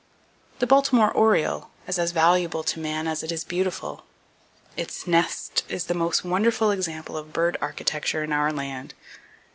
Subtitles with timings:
[0.57, 4.03] The Baltimore Oriole is as valuable to man as it is beautiful.
[4.75, 8.95] Its nest is the most wonderful example of bird architecture in our land.